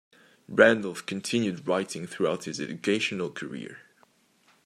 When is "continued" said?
1.05-1.67